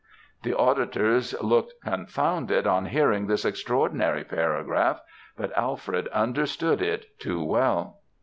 "The 0.41 0.57
auditors 0.57 1.39
looked 1.43 1.75
confounded 1.83 2.65
on 2.65 2.87
hearing 2.87 3.27
this 3.27 3.45
extraordinary 3.45 4.23
paragraph, 4.23 4.99
but 5.37 5.55
Alfred 5.55 6.07
understood 6.07 6.81
it 6.81 7.19
too 7.19 7.43
well. 7.43 7.99